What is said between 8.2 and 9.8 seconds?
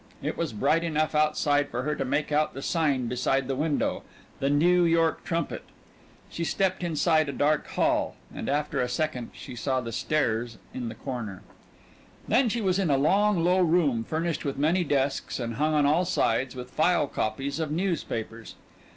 and after a second saw